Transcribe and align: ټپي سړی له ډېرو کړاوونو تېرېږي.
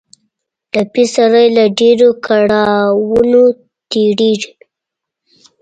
ټپي 0.71 1.05
سړی 1.15 1.47
له 1.57 1.65
ډېرو 1.79 2.09
کړاوونو 2.25 3.43
تېرېږي. 3.91 4.51